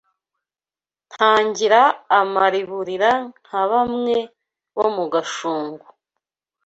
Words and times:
Ntagira 1.11 1.81
amariburira 2.19 3.11
Nka 3.45 3.63
bamwe 3.71 4.15
bo 4.75 4.87
mu 4.95 5.05
gashungo 5.13 5.85